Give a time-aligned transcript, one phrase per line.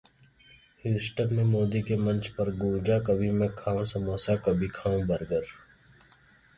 [0.85, 5.45] Houston में मोदी के मंच पर गूंजा...कभी मैं खाऊं समोसा...कभी खाऊं बर्गर